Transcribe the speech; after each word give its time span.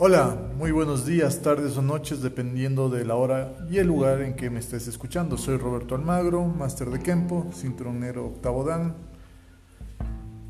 Hola, 0.00 0.38
muy 0.56 0.70
buenos 0.70 1.06
días, 1.06 1.42
tardes 1.42 1.76
o 1.76 1.82
noches, 1.82 2.22
dependiendo 2.22 2.88
de 2.88 3.04
la 3.04 3.16
hora 3.16 3.56
y 3.68 3.78
el 3.78 3.88
lugar 3.88 4.20
en 4.20 4.36
que 4.36 4.48
me 4.48 4.60
estés 4.60 4.86
escuchando. 4.86 5.36
Soy 5.36 5.56
Roberto 5.56 5.96
Almagro, 5.96 6.44
máster 6.44 6.88
de 6.88 7.00
Kempo, 7.00 7.50
cinturonero 7.52 8.26
octavo 8.26 8.62
dan. 8.62 8.94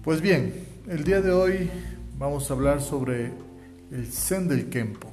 Pues 0.03 0.21
bien, 0.21 0.53
el 0.87 1.03
día 1.03 1.23
de 1.23 1.33
hoy 1.33 1.71
vamos 2.19 2.51
a 2.51 2.53
hablar 2.53 2.83
sobre 2.83 3.33
el 3.91 4.07
Zen 4.13 4.49
del 4.49 4.69
Kempo. 4.69 5.09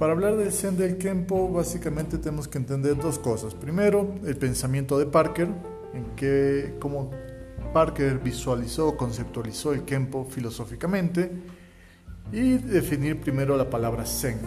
Para 0.00 0.14
hablar 0.14 0.36
del 0.36 0.50
Zen 0.50 0.76
del 0.76 0.98
Kempo, 0.98 1.48
básicamente 1.52 2.18
tenemos 2.18 2.48
que 2.48 2.58
entender 2.58 2.96
dos 2.96 3.20
cosas. 3.20 3.54
Primero, 3.54 4.16
el 4.26 4.36
pensamiento 4.36 4.98
de 4.98 5.06
Parker, 5.06 5.46
en 5.94 6.16
que 6.16 6.74
cómo 6.80 7.12
Parker 7.72 8.18
visualizó, 8.18 8.96
conceptualizó 8.96 9.72
el 9.72 9.84
Kempo 9.84 10.24
filosóficamente 10.28 11.30
y 12.32 12.58
definir 12.58 13.20
primero 13.20 13.56
la 13.56 13.70
palabra 13.70 14.04
Zen. 14.06 14.38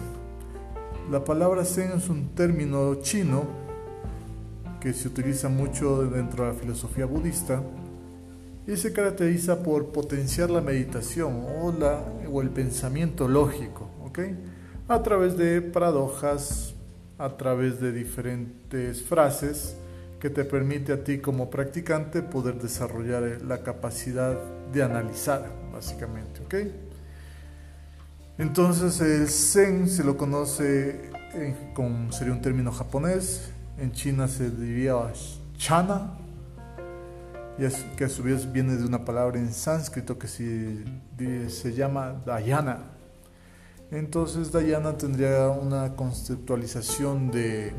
La 1.10 1.24
palabra 1.24 1.64
Zen 1.64 1.92
es 1.92 2.08
un 2.08 2.34
término 2.34 2.96
chino 2.96 3.44
que 4.80 4.92
se 4.92 5.08
utiliza 5.08 5.48
mucho 5.48 6.04
dentro 6.04 6.44
de 6.44 6.52
la 6.52 6.58
filosofía 6.58 7.06
budista 7.06 7.62
y 8.66 8.76
se 8.76 8.92
caracteriza 8.92 9.62
por 9.62 9.86
potenciar 9.86 10.50
la 10.50 10.60
meditación 10.60 11.46
o, 11.62 11.72
la, 11.72 12.04
o 12.30 12.42
el 12.42 12.50
pensamiento 12.50 13.26
lógico, 13.26 13.88
¿ok? 14.04 14.18
A 14.88 15.02
través 15.02 15.36
de 15.38 15.62
paradojas, 15.62 16.74
a 17.16 17.36
través 17.36 17.80
de 17.80 17.92
diferentes 17.92 19.02
frases 19.02 19.76
que 20.20 20.30
te 20.30 20.44
permite 20.44 20.92
a 20.92 21.04
ti 21.04 21.18
como 21.18 21.48
practicante 21.48 22.22
poder 22.22 22.60
desarrollar 22.60 23.40
la 23.42 23.62
capacidad 23.62 24.36
de 24.72 24.82
analizar, 24.82 25.50
básicamente, 25.72 26.40
¿ok? 26.42 26.87
Entonces 28.38 29.00
el 29.00 29.28
Zen 29.28 29.88
se 29.88 30.04
lo 30.04 30.16
conoce 30.16 31.10
con, 31.74 32.12
sería 32.12 32.32
un 32.32 32.40
término 32.40 32.70
japonés, 32.70 33.50
en 33.78 33.90
China 33.90 34.28
se 34.28 34.48
diría 34.48 34.94
chana, 35.56 36.16
que 37.96 38.04
a 38.04 38.08
su 38.08 38.22
vez 38.22 38.50
viene 38.52 38.76
de 38.76 38.86
una 38.86 39.04
palabra 39.04 39.40
en 39.40 39.52
sánscrito 39.52 40.16
que 40.16 40.28
se, 40.28 40.84
se 41.48 41.72
llama 41.74 42.22
dhyana. 42.24 42.78
Entonces 43.90 44.52
dhyana 44.52 44.96
tendría 44.96 45.48
una 45.48 45.96
conceptualización 45.96 47.32
de 47.32 47.72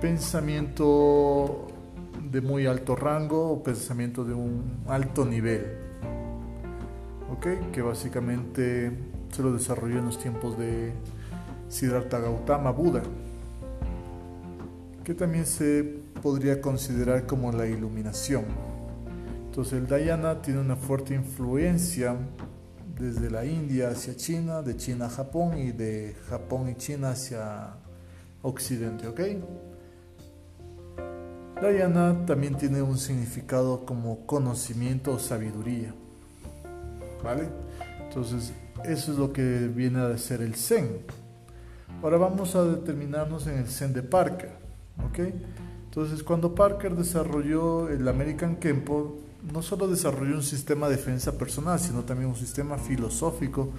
pensamiento 0.00 1.66
de 2.30 2.40
muy 2.40 2.66
alto 2.66 2.94
rango 2.94 3.50
o 3.50 3.62
pensamiento 3.64 4.24
de 4.24 4.34
un 4.34 4.84
alto 4.86 5.24
nivel 5.24 5.83
que 7.40 7.82
básicamente 7.82 8.90
se 9.30 9.42
lo 9.42 9.52
desarrolló 9.52 9.98
en 9.98 10.06
los 10.06 10.18
tiempos 10.18 10.58
de 10.58 10.92
Siddhartha 11.68 12.20
Gautama 12.20 12.70
Buda, 12.70 13.02
que 15.02 15.14
también 15.14 15.46
se 15.46 15.82
podría 16.22 16.60
considerar 16.60 17.26
como 17.26 17.52
la 17.52 17.66
iluminación. 17.66 18.44
Entonces 19.46 19.74
el 19.74 19.86
Dhyana 19.86 20.40
tiene 20.42 20.60
una 20.60 20.76
fuerte 20.76 21.14
influencia 21.14 22.16
desde 22.98 23.30
la 23.30 23.44
India 23.44 23.88
hacia 23.88 24.16
China, 24.16 24.62
de 24.62 24.76
China 24.76 25.06
a 25.06 25.10
Japón 25.10 25.58
y 25.58 25.72
de 25.72 26.16
Japón 26.28 26.68
y 26.68 26.74
China 26.76 27.10
hacia 27.10 27.74
Occidente, 28.42 29.08
¿ok? 29.08 29.20
Dhyana 31.60 32.26
también 32.26 32.56
tiene 32.56 32.82
un 32.82 32.98
significado 32.98 33.84
como 33.84 34.26
conocimiento 34.26 35.12
o 35.12 35.18
sabiduría. 35.18 35.94
¿Vale? 37.24 37.48
Entonces, 38.00 38.52
eso 38.84 39.12
es 39.12 39.18
lo 39.18 39.32
que 39.32 39.66
viene 39.74 40.00
a 40.00 40.16
ser 40.18 40.42
el 40.42 40.54
Zen. 40.54 41.00
Ahora 42.02 42.18
vamos 42.18 42.54
a 42.54 42.62
determinarnos 42.64 43.46
en 43.46 43.58
el 43.58 43.66
Zen 43.66 43.92
de 43.92 44.02
Parker, 44.02 44.50
¿ok? 45.08 45.18
Entonces, 45.86 46.22
cuando 46.22 46.54
Parker 46.54 46.94
desarrolló 46.94 47.88
el 47.88 48.06
American 48.06 48.56
Kempo, 48.56 49.16
no 49.52 49.62
solo 49.62 49.88
desarrolló 49.88 50.36
un 50.36 50.42
sistema 50.42 50.88
de 50.88 50.96
defensa 50.96 51.38
personal, 51.38 51.78
sino 51.78 52.02
también 52.02 52.28
un 52.30 52.36
sistema 52.36 52.78
filosófico 52.78 53.70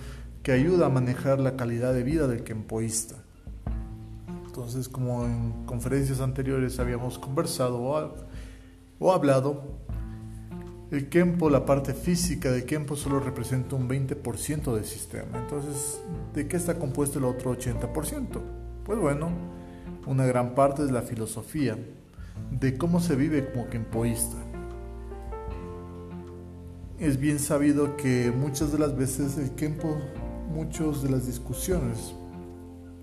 que 0.42 0.52
ayuda 0.52 0.88
a 0.88 0.90
manejar 0.90 1.40
la 1.40 1.56
calidad 1.56 1.94
de 1.94 2.04
vida 2.04 2.28
del 2.28 2.44
kempoísta. 2.44 3.16
Entonces, 4.46 4.88
como 4.88 5.26
en 5.26 5.66
conferencias 5.66 6.22
anteriores 6.22 6.80
habíamos 6.80 7.20
conversado 7.20 7.82
o, 7.82 8.16
o 9.00 9.12
hablado, 9.12 9.64
el 10.96 11.10
Kempo, 11.10 11.50
la 11.50 11.66
parte 11.66 11.94
física 11.94 12.52
del 12.52 12.64
Kempo 12.64 12.96
solo 12.96 13.20
representa 13.20 13.76
un 13.76 13.90
20% 13.90 14.74
del 14.74 14.86
sistema. 14.86 15.40
Entonces, 15.40 16.00
¿de 16.34 16.48
qué 16.48 16.56
está 16.56 16.80
compuesto 16.80 17.20
el 17.20 17.26
otro 17.26 17.58
80%? 17.58 18.42
Pues 18.86 19.00
bueno, 19.00 19.30
una 20.06 20.26
gran 20.26 20.56
parte 20.56 20.84
es 20.84 20.92
la 20.92 21.02
filosofía, 21.02 21.78
de 22.50 22.78
cómo 22.78 23.02
se 23.02 23.16
vive 23.16 23.52
como 23.52 23.70
kempoísta. 23.70 24.38
Es 26.98 27.20
bien 27.20 27.40
sabido 27.40 27.98
que 27.98 28.32
muchas 28.32 28.72
de 28.72 28.80
las 28.80 28.96
veces 28.96 29.38
el 29.38 29.52
Kempo, 29.52 29.98
muchas 30.50 31.04
de 31.04 31.10
las 31.10 31.28
discusiones 31.28 32.16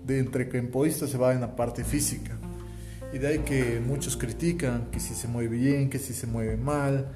de 0.03 0.17
entre 0.17 0.49
kempoístas 0.49 1.11
se 1.11 1.17
van 1.17 1.35
en 1.35 1.41
la 1.41 1.55
parte 1.55 1.83
física. 1.83 2.37
Y 3.13 3.19
de 3.19 3.27
ahí 3.27 3.39
que 3.39 3.79
muchos 3.85 4.17
critican 4.17 4.89
que 4.89 4.99
si 4.99 5.13
se 5.13 5.27
mueve 5.27 5.55
bien, 5.55 5.91
que 5.91 5.99
si 5.99 6.13
se 6.13 6.25
mueve 6.25 6.57
mal, 6.57 7.11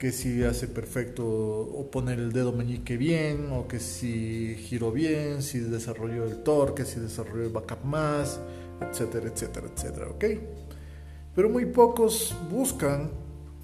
que 0.00 0.12
si 0.12 0.42
hace 0.44 0.66
perfecto 0.66 1.26
o 1.26 1.90
poner 1.90 2.18
el 2.18 2.32
dedo 2.32 2.52
meñique 2.52 2.96
bien, 2.96 3.50
o 3.52 3.68
que 3.68 3.78
si 3.78 4.56
giró 4.56 4.90
bien, 4.92 5.42
si 5.42 5.58
desarrolló 5.58 6.24
el 6.24 6.42
torque, 6.42 6.86
si 6.86 6.98
desarrolló 6.98 7.44
el 7.44 7.52
backup 7.52 7.84
más, 7.84 8.40
etcétera, 8.80 9.28
etcétera, 9.28 9.66
etcétera, 9.76 10.08
¿ok? 10.08 10.24
Pero 11.34 11.50
muy 11.50 11.66
pocos 11.66 12.34
buscan 12.50 13.10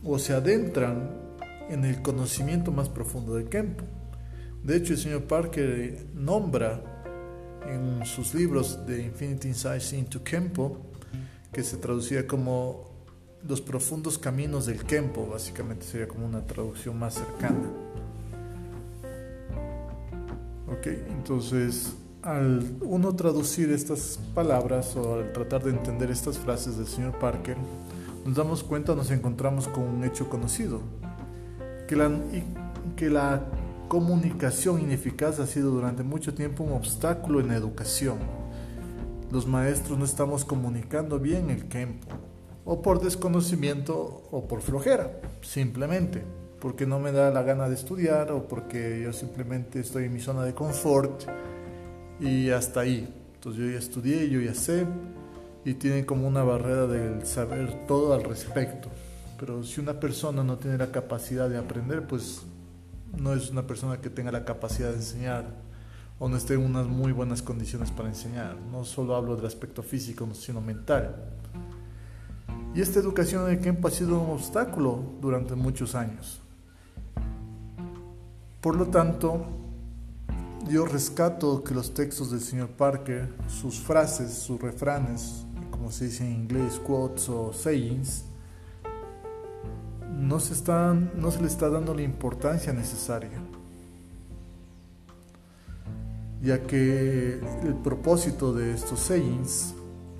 o 0.04 0.18
se 0.18 0.34
adentran 0.34 1.10
en 1.70 1.86
el 1.86 2.02
conocimiento 2.02 2.70
más 2.70 2.90
profundo 2.90 3.36
del 3.36 3.48
Kempo. 3.48 3.84
De 4.62 4.76
hecho, 4.76 4.92
el 4.92 4.98
señor 4.98 5.22
Parker 5.22 6.04
nombra 6.12 6.82
en 7.66 8.04
sus 8.04 8.34
libros 8.34 8.86
de 8.86 9.02
Infinity 9.02 9.48
Insights 9.48 9.94
into 9.94 10.22
Kempo, 10.22 10.82
que 11.50 11.62
se 11.62 11.78
traducía 11.78 12.26
como 12.26 12.95
los 13.48 13.60
profundos 13.60 14.18
caminos 14.18 14.66
del 14.66 14.84
Kempo, 14.84 15.26
básicamente 15.26 15.84
sería 15.84 16.08
como 16.08 16.26
una 16.26 16.46
traducción 16.46 16.98
más 16.98 17.14
cercana. 17.14 17.70
Ok, 20.68 20.86
entonces 21.08 21.94
al 22.22 22.76
uno 22.80 23.14
traducir 23.14 23.70
estas 23.70 24.18
palabras 24.34 24.96
o 24.96 25.14
al 25.14 25.32
tratar 25.32 25.62
de 25.62 25.70
entender 25.70 26.10
estas 26.10 26.38
frases 26.38 26.76
del 26.76 26.86
señor 26.86 27.16
Parker, 27.18 27.56
nos 28.24 28.34
damos 28.34 28.64
cuenta, 28.64 28.96
nos 28.96 29.12
encontramos 29.12 29.68
con 29.68 29.84
un 29.84 30.02
hecho 30.02 30.28
conocido, 30.28 30.80
que 31.86 31.94
la, 31.94 32.10
que 32.96 33.08
la 33.10 33.44
comunicación 33.86 34.80
ineficaz 34.80 35.38
ha 35.38 35.46
sido 35.46 35.70
durante 35.70 36.02
mucho 36.02 36.34
tiempo 36.34 36.64
un 36.64 36.72
obstáculo 36.72 37.38
en 37.38 37.48
la 37.48 37.54
educación. 37.54 38.18
Los 39.30 39.46
maestros 39.46 39.96
no 39.96 40.04
estamos 40.04 40.44
comunicando 40.44 41.20
bien 41.20 41.50
el 41.50 41.68
Kempo 41.68 42.08
o 42.66 42.82
por 42.82 43.00
desconocimiento 43.00 44.24
o 44.30 44.46
por 44.46 44.60
flojera, 44.60 45.20
simplemente, 45.40 46.24
porque 46.60 46.84
no 46.84 46.98
me 46.98 47.12
da 47.12 47.30
la 47.30 47.42
gana 47.42 47.68
de 47.68 47.76
estudiar 47.76 48.32
o 48.32 48.48
porque 48.48 49.00
yo 49.02 49.12
simplemente 49.12 49.80
estoy 49.80 50.04
en 50.04 50.12
mi 50.12 50.20
zona 50.20 50.42
de 50.42 50.52
confort 50.52 51.22
y 52.20 52.50
hasta 52.50 52.80
ahí. 52.80 53.08
Entonces 53.34 53.62
yo 53.62 53.70
ya 53.70 53.78
estudié, 53.78 54.28
yo 54.28 54.40
ya 54.40 54.52
sé 54.52 54.84
y 55.64 55.74
tienen 55.74 56.04
como 56.04 56.26
una 56.26 56.42
barrera 56.42 56.88
del 56.88 57.24
saber 57.24 57.86
todo 57.86 58.14
al 58.14 58.24
respecto. 58.24 58.88
Pero 59.38 59.62
si 59.62 59.80
una 59.80 60.00
persona 60.00 60.42
no 60.42 60.56
tiene 60.56 60.76
la 60.76 60.90
capacidad 60.90 61.48
de 61.48 61.58
aprender, 61.58 62.06
pues 62.06 62.42
no 63.16 63.32
es 63.32 63.50
una 63.50 63.66
persona 63.66 64.00
que 64.00 64.10
tenga 64.10 64.32
la 64.32 64.44
capacidad 64.44 64.90
de 64.90 64.96
enseñar 64.96 65.44
o 66.18 66.28
no 66.28 66.36
esté 66.36 66.54
en 66.54 66.60
unas 66.60 66.86
muy 66.86 67.12
buenas 67.12 67.42
condiciones 67.42 67.92
para 67.92 68.08
enseñar. 68.08 68.56
No 68.72 68.84
solo 68.84 69.14
hablo 69.14 69.36
del 69.36 69.46
aspecto 69.46 69.82
físico, 69.82 70.26
sino 70.34 70.60
mental. 70.60 71.14
Y 72.76 72.82
esta 72.82 73.00
educación 73.00 73.50
en 73.50 73.64
el 73.64 73.86
ha 73.86 73.90
sido 73.90 74.20
un 74.20 74.32
obstáculo 74.32 75.02
durante 75.22 75.54
muchos 75.54 75.94
años. 75.94 76.42
Por 78.60 78.76
lo 78.76 78.88
tanto, 78.88 79.46
yo 80.68 80.84
rescato 80.84 81.64
que 81.64 81.72
los 81.72 81.94
textos 81.94 82.30
del 82.30 82.42
señor 82.42 82.68
Parker, 82.68 83.32
sus 83.48 83.80
frases, 83.80 84.34
sus 84.34 84.60
refranes, 84.60 85.46
como 85.70 85.90
se 85.90 86.04
dice 86.04 86.26
en 86.26 86.34
inglés, 86.34 86.78
quotes 86.86 87.30
o 87.30 87.50
sayings, 87.54 88.26
no 90.12 90.38
se, 90.38 90.52
están, 90.52 91.12
no 91.16 91.30
se 91.30 91.40
le 91.40 91.46
está 91.46 91.70
dando 91.70 91.94
la 91.94 92.02
importancia 92.02 92.74
necesaria, 92.74 93.40
ya 96.42 96.62
que 96.64 97.40
el 97.62 97.74
propósito 97.82 98.52
de 98.52 98.74
estos 98.74 99.00
sayings 99.00 99.75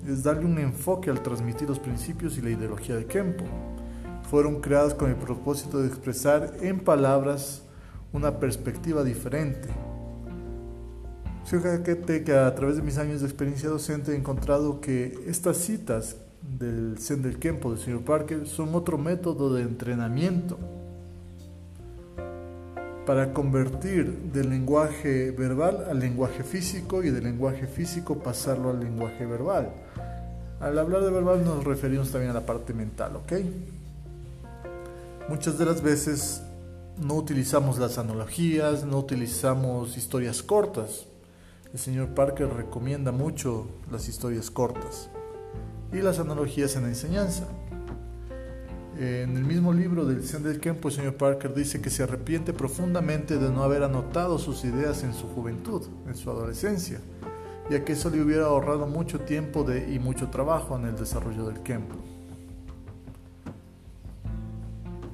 es 0.07 0.23
darle 0.23 0.47
un 0.47 0.59
enfoque 0.59 1.11
al 1.11 1.23
transmitir 1.23 1.69
los 1.69 1.79
principios 1.79 2.39
y 2.39 2.43
la 2.43 2.51
ideología 2.51 2.97
de 2.97 3.07
Kempo. 3.07 3.45
Fueron 4.31 4.61
creados 4.61 4.95
con 4.95 5.11
el 5.11 5.17
propósito 5.17 5.81
de 5.81 5.89
expresar 5.89 6.55
en 6.61 6.81
palabras 6.81 7.63
una 8.13 8.39
perspectiva 8.39 9.05
diferente 9.05 9.69
Fíjate 11.47 12.25
que 12.25 12.33
a 12.33 12.53
través 12.57 12.75
de 12.75 12.83
mis 12.83 12.99
años 12.99 13.21
de 13.21 13.29
experiencia 13.29 13.69
docente 13.69 14.11
he 14.11 14.17
encontrado 14.17 14.81
que 14.81 15.17
estas 15.29 15.59
citas 15.59 16.17
del 16.59 16.97
Zen 16.99 17.23
del 17.23 17.39
Kempo 17.39 17.71
del 17.71 17.79
señor 17.79 18.03
Parker 18.03 18.49
son 18.49 18.75
otro 18.75 18.99
método 18.99 19.55
de 19.55 19.63
entrenamiento 19.63 20.59
para 23.07 23.33
convertir 23.33 24.13
del 24.33 24.51
lenguaje 24.51 25.31
verbal 25.31 25.85
al 25.89 26.01
lenguaje 26.01 26.43
físico 26.43 27.05
y 27.05 27.11
del 27.11 27.23
lenguaje 27.23 27.69
físico 27.69 28.19
pasarlo 28.19 28.71
al 28.71 28.81
lenguaje 28.81 29.25
verbal. 29.25 29.71
Al 30.61 30.79
hablar 30.79 31.03
de 31.03 31.11
verbal 31.11 31.45
nos 31.45 31.65
referimos 31.65 32.11
también 32.11 32.31
a 32.31 32.35
la 32.35 32.47
parte 32.47 32.73
mental, 32.73 33.17
¿ok? 33.17 33.33
Muchas 35.29 35.59
de 35.59 35.67
las 35.67 35.83
veces 35.83 36.41
no 36.99 37.15
utilizamos 37.15 37.79
las 37.79 37.99
analogías, 37.99 38.85
no 38.85 38.99
utilizamos 38.99 39.99
historias 39.99 40.43
cortas. 40.43 41.07
El 41.73 41.79
señor 41.79 42.09
Parker 42.15 42.49
recomienda 42.49 43.13
mucho 43.13 43.67
las 43.91 44.09
historias 44.09 44.51
cortas 44.51 45.11
y 45.93 45.97
las 45.97 46.19
analogías 46.21 46.75
en 46.77 46.83
la 46.83 46.89
enseñanza. 46.89 47.45
En 48.99 49.37
el 49.37 49.45
mismo 49.45 49.75
libro 49.75 50.07
del 50.07 50.25
Zen 50.25 50.43
del 50.43 50.59
Kempo, 50.59 50.89
el 50.89 50.95
señor 50.95 51.17
Parker 51.17 51.53
dice 51.53 51.83
que 51.83 51.91
se 51.91 52.03
arrepiente 52.03 52.55
profundamente 52.55 53.37
de 53.37 53.51
no 53.51 53.63
haber 53.63 53.83
anotado 53.83 54.39
sus 54.39 54.65
ideas 54.65 55.03
en 55.05 55.13
su 55.13 55.27
juventud, 55.29 55.83
en 56.07 56.15
su 56.15 56.31
adolescencia, 56.31 57.03
ya 57.71 57.85
que 57.85 57.93
eso 57.93 58.11
le 58.11 58.23
hubiera 58.23 58.47
ahorrado 58.47 58.87
mucho 58.87 59.21
tiempo 59.21 59.65
de, 59.65 59.93
y 59.93 59.99
mucho 59.99 60.29
trabajo 60.29 60.77
en 60.77 60.87
el 60.87 60.97
desarrollo 60.97 61.47
del 61.47 61.63
Kempo. 61.63 61.97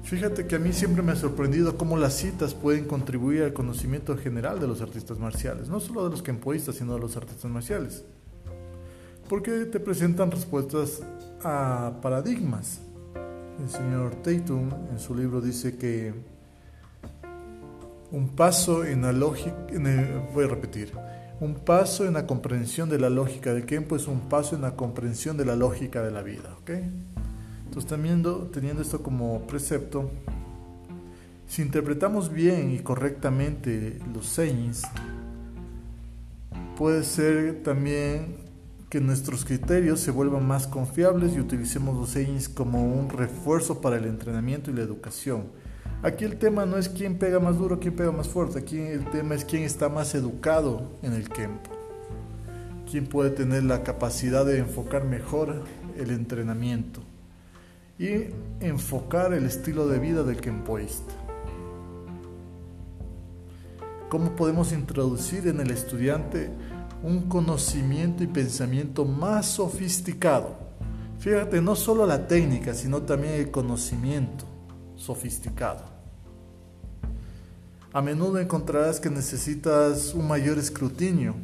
Fíjate 0.03 0.45
que 0.45 0.55
a 0.55 0.59
mí 0.59 0.73
siempre 0.73 1.01
me 1.01 1.13
ha 1.13 1.15
sorprendido 1.15 1.77
cómo 1.77 1.97
las 1.97 2.13
citas 2.13 2.53
pueden 2.53 2.85
contribuir 2.85 3.43
al 3.43 3.53
conocimiento 3.53 4.15
general 4.17 4.59
de 4.59 4.67
los 4.67 4.81
artistas 4.81 5.17
marciales, 5.17 5.69
no 5.69 5.79
solo 5.79 6.03
de 6.03 6.11
los 6.11 6.21
kempoístas, 6.21 6.75
sino 6.75 6.93
de 6.93 6.99
los 6.99 7.17
artistas 7.17 7.49
marciales, 7.49 8.03
porque 9.29 9.65
te 9.65 9.79
presentan 9.79 10.29
respuestas 10.29 11.01
a 11.43 11.93
paradigmas 12.01 12.79
el 13.59 13.69
señor 13.69 14.15
Tatum 14.15 14.69
en 14.91 14.99
su 14.99 15.13
libro 15.13 15.39
dice 15.39 15.77
que 15.77 16.13
un 18.11 18.29
paso 18.29 18.83
en 18.83 19.03
la 19.03 19.11
lógica, 19.11 19.55
voy 20.33 20.45
a 20.45 20.47
repetir, 20.47 20.91
un 21.39 21.55
paso 21.55 22.05
en 22.05 22.13
la 22.13 22.27
comprensión 22.27 22.89
de 22.89 22.99
la 22.99 23.09
lógica 23.09 23.53
del 23.53 23.65
tiempo 23.65 23.95
es 23.95 24.07
un 24.07 24.21
paso 24.29 24.55
en 24.55 24.61
la 24.61 24.75
comprensión 24.75 25.37
de 25.37 25.45
la 25.45 25.55
lógica 25.55 26.01
de 26.01 26.11
la 26.11 26.21
vida, 26.21 26.55
¿ok? 26.61 26.71
Entonces 27.65 27.89
teniendo, 27.89 28.81
esto 28.81 29.01
como 29.01 29.47
precepto, 29.47 30.11
si 31.47 31.61
interpretamos 31.61 32.31
bien 32.31 32.71
y 32.71 32.79
correctamente 32.79 33.99
los 34.13 34.27
señas, 34.27 34.83
puede 36.77 37.03
ser 37.03 37.63
también 37.63 38.37
que 38.89 39.01
nuestros 39.01 39.43
criterios 39.43 39.99
se 39.99 40.11
vuelvan 40.11 40.47
más 40.47 40.67
confiables 40.67 41.33
y 41.33 41.39
utilicemos 41.39 41.95
los 41.97 42.09
sayings 42.11 42.47
como 42.47 42.83
un 42.83 43.09
refuerzo 43.09 43.81
para 43.81 43.97
el 43.97 44.05
entrenamiento 44.05 44.69
y 44.69 44.75
la 44.75 44.81
educación. 44.81 45.45
Aquí 46.03 46.25
el 46.25 46.37
tema 46.37 46.65
no 46.65 46.77
es 46.77 46.89
quién 46.89 47.17
pega 47.17 47.39
más 47.39 47.57
duro, 47.57 47.79
quién 47.79 47.95
pega 47.95 48.11
más 48.11 48.27
fuerte, 48.27 48.59
aquí 48.59 48.77
el 48.77 49.09
tema 49.09 49.35
es 49.35 49.45
quién 49.45 49.63
está 49.63 49.87
más 49.87 50.13
educado 50.15 50.91
en 51.01 51.13
el 51.13 51.29
Kempo, 51.29 51.71
quién 52.91 53.07
puede 53.07 53.29
tener 53.29 53.63
la 53.63 53.83
capacidad 53.83 54.45
de 54.45 54.59
enfocar 54.59 55.05
mejor 55.05 55.63
el 55.97 56.11
entrenamiento 56.11 56.99
y 57.97 58.25
enfocar 58.59 59.33
el 59.33 59.45
estilo 59.45 59.87
de 59.87 59.99
vida 59.99 60.23
del 60.23 60.41
Kempoísta. 60.41 61.13
¿Cómo 64.09 64.35
podemos 64.35 64.73
introducir 64.73 65.47
en 65.47 65.61
el 65.61 65.71
estudiante 65.71 66.51
un 67.03 67.23
conocimiento 67.23 68.23
y 68.23 68.27
pensamiento 68.27 69.03
más 69.05 69.45
sofisticado. 69.45 70.55
Fíjate, 71.19 71.61
no 71.61 71.75
solo 71.75 72.05
la 72.05 72.27
técnica, 72.27 72.73
sino 72.73 73.01
también 73.01 73.33
el 73.33 73.51
conocimiento 73.51 74.45
sofisticado. 74.95 75.92
A 77.93 78.01
menudo 78.01 78.39
encontrarás 78.39 78.99
que 78.99 79.11
necesitas 79.11 80.15
un 80.15 80.27
mayor 80.27 80.57
escrutinio 80.57 81.35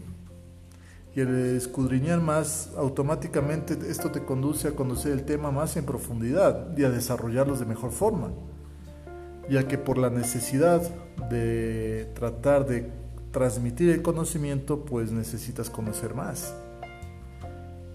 y 1.16 1.20
el 1.20 1.56
escudriñar 1.56 2.22
más 2.22 2.72
automáticamente 2.76 3.78
esto 3.88 4.10
te 4.10 4.26
conduce 4.26 4.68
a 4.68 4.72
conocer 4.72 5.12
el 5.12 5.26
tema 5.26 5.52
más 5.52 5.78
en 5.78 5.86
profundidad 5.86 6.76
y 6.76 6.86
a 6.86 6.90
desarrollarlos 6.90 7.60
de 7.60 7.68
mejor 7.68 7.92
forma, 7.92 8.32
ya 9.48 9.68
que 9.68 9.78
por 9.78 10.00
la 10.00 10.10
necesidad 10.10 10.82
de 11.30 12.12
tratar 12.16 12.66
de 12.66 12.90
transmitir 13.30 13.92
el 13.92 14.02
conocimiento, 14.02 14.86
pues 14.86 15.12
necesitas 15.12 15.70
conocer 15.70 16.16
más. 16.16 16.56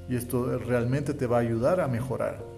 Y 0.09 0.15
esto 0.15 0.59
realmente 0.59 1.13
te 1.13 1.27
va 1.27 1.39
a 1.39 1.41
ayudar 1.41 1.81
a 1.81 1.89
mejorar. 1.89 2.54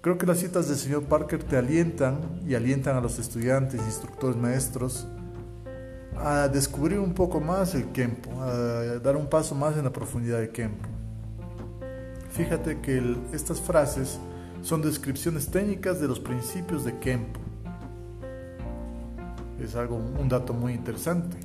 Creo 0.00 0.16
que 0.16 0.26
las 0.26 0.38
citas 0.38 0.68
del 0.68 0.76
señor 0.76 1.04
Parker 1.04 1.42
te 1.42 1.56
alientan 1.56 2.20
y 2.46 2.54
alientan 2.54 2.96
a 2.96 3.00
los 3.00 3.18
estudiantes, 3.18 3.80
instructores, 3.82 4.36
maestros 4.36 5.06
a 6.16 6.48
descubrir 6.48 6.98
un 6.98 7.14
poco 7.14 7.40
más 7.40 7.74
el 7.74 7.92
Kempo, 7.92 8.30
a 8.42 8.98
dar 8.98 9.16
un 9.16 9.28
paso 9.28 9.54
más 9.54 9.76
en 9.76 9.84
la 9.84 9.92
profundidad 9.92 10.38
del 10.38 10.50
Kempo. 10.50 10.88
Fíjate 12.30 12.80
que 12.80 13.16
estas 13.32 13.60
frases 13.60 14.18
son 14.62 14.82
descripciones 14.82 15.50
técnicas 15.50 16.00
de 16.00 16.08
los 16.08 16.20
principios 16.20 16.84
de 16.84 16.98
Kempo 16.98 17.40
es 19.64 19.76
algo, 19.76 19.96
un 19.96 20.28
dato 20.28 20.52
muy 20.52 20.72
interesante. 20.72 21.36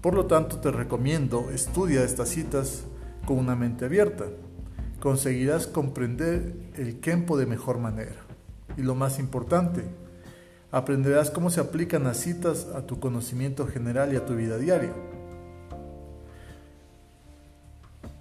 Por 0.00 0.14
lo 0.14 0.26
tanto, 0.26 0.58
te 0.58 0.70
recomiendo 0.70 1.50
estudia 1.50 2.04
estas 2.04 2.28
citas 2.28 2.84
con 3.26 3.38
una 3.38 3.56
mente 3.56 3.86
abierta. 3.86 4.26
Conseguirás 5.04 5.68
comprender 5.68 6.52
el 6.76 6.98
Kempo 6.98 7.36
de 7.36 7.46
mejor 7.46 7.78
manera. 7.78 8.16
Y 8.76 8.82
lo 8.82 8.96
más 8.96 9.20
importante, 9.20 9.84
aprenderás 10.72 11.30
cómo 11.30 11.50
se 11.50 11.60
aplican 11.60 12.02
las 12.02 12.16
citas 12.16 12.66
a 12.74 12.82
tu 12.82 12.98
conocimiento 12.98 13.68
general 13.68 14.12
y 14.12 14.16
a 14.16 14.26
tu 14.26 14.34
vida 14.34 14.58
diaria. 14.58 14.92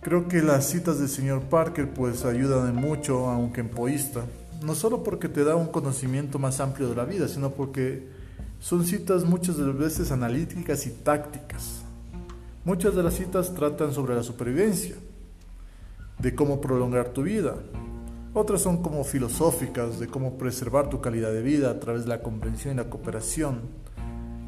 Creo 0.01 0.27
que 0.27 0.44
las 0.44 0.68
citas 0.68 1.00
del 1.00 1.09
señor 1.09 1.44
Parker 1.44 1.91
pues 1.91 2.25
ayudan 2.25 2.75
mucho 2.75 3.29
a 3.29 3.38
un 3.38 3.51
kempoísta 3.51 4.25
no 4.63 4.75
solo 4.75 5.03
porque 5.03 5.27
te 5.29 5.44
da 5.44 5.56
un 5.56 5.68
conocimiento 5.68 6.39
más 6.39 6.59
amplio 6.59 6.89
de 6.89 6.95
la 6.95 7.06
vida, 7.06 7.27
sino 7.27 7.51
porque 7.51 8.08
son 8.60 8.86
citas 8.86 9.25
muchas 9.25 9.58
de 9.58 9.65
las 9.65 9.77
veces 9.77 10.12
analíticas 10.12 10.86
y 10.88 10.91
tácticas. 10.91 11.81
Muchas 12.63 12.96
de 12.96 13.03
las 13.03 13.15
citas 13.15 13.53
tratan 13.53 13.93
sobre 13.93 14.15
la 14.15 14.24
supervivencia, 14.24 14.96
de 16.24 16.34
cómo 16.34 16.60
prolongar 16.60 17.10
tu 17.10 17.22
vida. 17.22 17.53
Otras 18.34 18.62
son 18.62 18.82
como 18.82 19.03
filosóficas, 19.03 20.00
de 20.00 20.08
cómo 20.08 20.39
preservar 20.39 20.89
tu 20.89 21.01
calidad 21.01 21.32
de 21.32 21.44
vida 21.44 21.70
a 21.70 21.80
través 21.80 22.06
de 22.06 22.10
la 22.10 22.24
comprensión 22.24 22.74
y 22.74 22.77
la 22.77 22.89
cooperación 22.89 23.62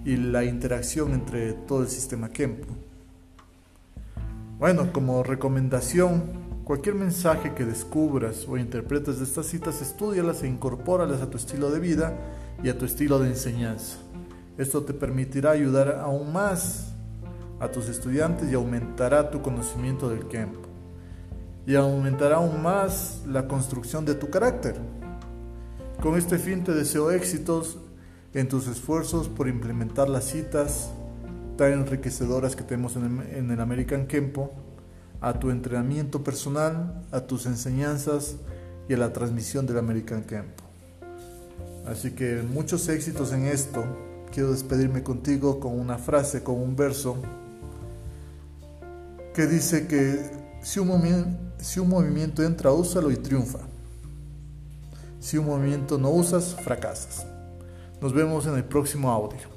y 0.04 0.16
la 0.18 0.44
interacción 0.44 1.14
entre 1.14 1.54
todo 1.54 1.84
el 1.84 1.90
sistema 1.90 2.30
Kempo. 2.30 2.66
Bueno, 4.58 4.92
como 4.92 5.22
recomendación, 5.22 6.46
Cualquier 6.66 6.96
mensaje 6.96 7.54
que 7.54 7.64
descubras 7.64 8.48
o 8.48 8.58
interpretes 8.58 9.20
de 9.20 9.26
estas 9.26 9.46
citas, 9.46 9.84
estudialas 9.84 10.42
e 10.42 10.48
incorpóralas 10.48 11.22
a 11.22 11.30
tu 11.30 11.38
estilo 11.38 11.70
de 11.70 11.80
vida 11.80 12.18
y 12.64 12.70
a 12.70 12.78
tu 12.78 12.86
estilo 12.86 13.20
de 13.20 13.30
enseñanza. 13.30 14.00
Esto 14.58 14.82
te 14.82 14.96
permitirá 14.96 15.52
ayudar 15.52 16.00
aún 16.02 16.34
más 16.34 16.96
a 17.60 17.68
tus 17.68 17.88
estudiantes 17.88 18.52
y 18.52 18.56
aumentará 18.56 19.30
tu 19.30 19.44
conocimiento 19.44 20.10
del 20.10 20.28
campo. 20.28 20.65
Y 21.66 21.76
aumentará 21.76 22.38
aún 22.38 22.62
más 22.62 23.22
la 23.28 23.48
construcción 23.48 24.06
de 24.06 24.16
tu 24.16 24.30
carácter. 24.30 24.76
Con 26.02 26.18
este 26.18 26.38
fin 26.38 26.64
te 26.64 26.74
deseo 26.74 27.12
éxitos 27.12 27.80
en 28.34 28.48
tus 28.48 28.68
esfuerzos 28.68 29.30
por 29.30 29.48
implementar 29.48 30.10
las 30.10 30.26
citas 30.26 30.90
tan 31.58 31.72
enriquecedoras 31.72 32.56
que 32.56 32.64
tenemos 32.64 32.96
en 32.98 33.50
el 33.50 33.62
American 33.62 34.08
Kempo 34.08 34.52
a 35.22 35.40
tu 35.40 35.50
entrenamiento 35.50 36.24
personal, 36.24 37.02
a 37.12 37.22
tus 37.22 37.46
enseñanzas 37.46 38.36
y 38.88 38.94
a 38.94 38.98
la 38.98 39.14
transmisión 39.14 39.66
del 39.66 39.80
American 39.80 40.22
Camp. 40.24 40.50
Así 41.88 42.12
que 42.12 42.44
muchos 42.44 42.88
éxitos 42.90 43.32
en 43.32 43.46
esto. 43.46 43.84
Quiero 44.32 44.52
despedirme 44.52 45.02
contigo 45.02 45.60
con 45.60 45.80
una 45.80 45.98
frase, 45.98 46.44
con 46.44 46.56
un 46.56 46.76
verso 46.76 47.16
que 49.34 49.48
dice 49.48 49.88
que 49.88 50.20
si 50.66 50.80
un, 50.80 51.88
movimiento 51.88 52.42
entra, 52.42 52.72
úsalo 52.72 53.12
y 53.12 53.18
triunfa. 53.18 53.60
Si 55.20 55.38
un 55.38 55.46
movimiento 55.46 56.00
no 56.00 56.10
usas, 56.10 56.56
fracasas. 56.56 57.24
Nos 58.02 58.12
vemos 58.14 58.48
en 58.48 58.56
el 58.56 58.64
próximo 58.64 59.12
audio. 59.12 59.55